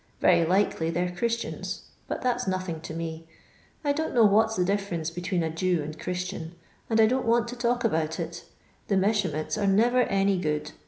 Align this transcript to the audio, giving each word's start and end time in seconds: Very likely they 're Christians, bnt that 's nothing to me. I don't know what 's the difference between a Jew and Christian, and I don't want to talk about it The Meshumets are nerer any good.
Very 0.19 0.43
likely 0.43 0.89
they 0.89 1.03
're 1.03 1.15
Christians, 1.15 1.83
bnt 2.09 2.23
that 2.23 2.41
's 2.41 2.47
nothing 2.47 2.81
to 2.81 2.93
me. 2.95 3.27
I 3.83 3.91
don't 3.91 4.15
know 4.15 4.23
what 4.25 4.51
's 4.51 4.55
the 4.55 4.65
difference 4.65 5.11
between 5.11 5.43
a 5.43 5.51
Jew 5.51 5.83
and 5.83 5.99
Christian, 5.99 6.55
and 6.89 6.99
I 6.99 7.05
don't 7.05 7.23
want 7.27 7.47
to 7.49 7.55
talk 7.55 7.83
about 7.83 8.19
it 8.19 8.45
The 8.87 8.95
Meshumets 8.95 9.59
are 9.61 9.67
nerer 9.67 10.07
any 10.09 10.39
good. 10.39 10.71